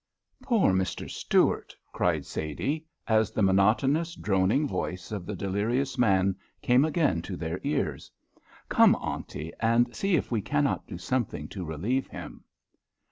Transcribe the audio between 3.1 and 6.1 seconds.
the monotonous, droning voice of the delirious